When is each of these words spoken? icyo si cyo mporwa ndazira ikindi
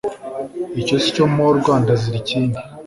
icyo 0.81 0.95
si 1.01 1.09
cyo 1.15 1.25
mporwa 1.33 1.73
ndazira 1.81 2.17
ikindi 2.23 2.57